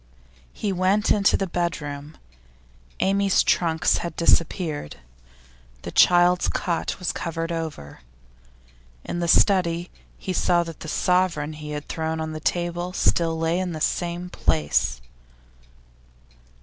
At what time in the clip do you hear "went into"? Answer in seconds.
0.73-1.37